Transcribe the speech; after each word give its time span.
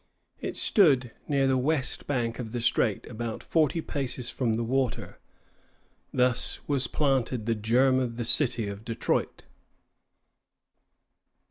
It 0.39 0.57
stood 0.57 1.11
near 1.27 1.45
the 1.45 1.59
west 1.59 2.07
bank 2.07 2.39
of 2.39 2.53
the 2.53 2.61
strait, 2.61 3.05
about 3.05 3.43
forty 3.43 3.81
paces 3.81 4.31
from 4.31 4.55
the 4.55 4.63
water. 4.63 5.19
Thus 6.11 6.59
was 6.67 6.87
planted 6.87 7.45
the 7.45 7.53
germ 7.53 7.99
of 7.99 8.17
the 8.17 8.25
city 8.25 8.67
of 8.67 8.83
Detroit. 8.83 9.43